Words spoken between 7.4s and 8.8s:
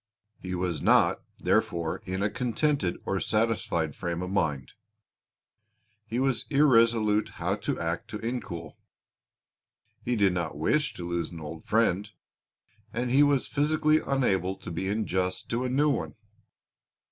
to act to Incoul;